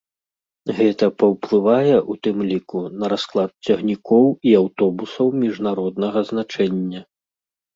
[0.77, 7.01] Гэта паўплывае, у тым ліку, на расклад цягнікоў і аўтобусаў міжнароднага значэння.